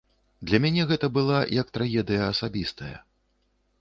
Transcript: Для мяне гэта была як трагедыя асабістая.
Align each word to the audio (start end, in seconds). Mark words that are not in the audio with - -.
Для 0.51 0.59
мяне 0.63 0.85
гэта 0.91 1.09
была 1.17 1.39
як 1.59 1.67
трагедыя 1.77 2.23
асабістая. 2.33 2.95